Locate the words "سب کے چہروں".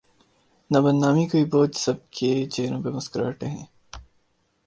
1.77-2.81